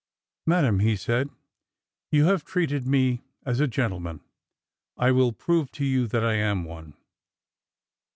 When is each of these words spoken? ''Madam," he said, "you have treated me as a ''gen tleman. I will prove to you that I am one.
''Madam," 0.47 0.81
he 0.81 0.95
said, 0.95 1.29
"you 2.11 2.25
have 2.25 2.43
treated 2.43 2.87
me 2.87 3.21
as 3.45 3.59
a 3.59 3.67
''gen 3.67 3.91
tleman. 3.91 4.21
I 4.97 5.11
will 5.11 5.31
prove 5.31 5.71
to 5.73 5.85
you 5.85 6.07
that 6.07 6.25
I 6.25 6.33
am 6.33 6.63
one. 6.65 6.95